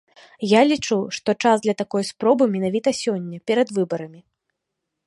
Я 0.51 0.61
лічу, 0.69 0.97
што 1.17 1.35
час 1.45 1.57
для 1.65 1.75
такой 1.83 2.03
спробы 2.11 2.43
менавіта 2.57 2.89
сёння, 3.05 3.37
перад 3.53 3.67
выбарамі. 3.79 4.21